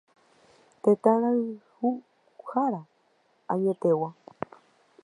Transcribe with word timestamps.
Tetãrayhuhára 0.83 2.81
añetegua. 3.53 4.09